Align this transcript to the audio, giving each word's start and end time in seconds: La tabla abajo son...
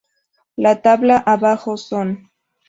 La 0.57 0.81
tabla 0.81 1.15
abajo 1.19 1.77
son... 1.77 2.31